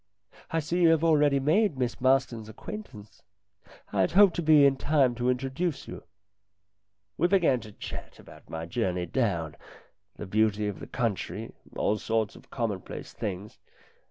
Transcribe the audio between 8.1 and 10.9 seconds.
about my journey down, the beauty of the